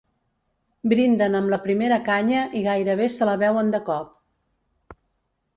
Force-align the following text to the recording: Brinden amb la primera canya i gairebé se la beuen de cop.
Brinden 0.93 1.37
amb 1.39 1.53
la 1.53 1.59
primera 1.67 1.99
canya 2.09 2.47
i 2.61 2.63
gairebé 2.71 3.11
se 3.19 3.31
la 3.31 3.39
beuen 3.45 3.73
de 3.77 3.85
cop. 3.91 5.01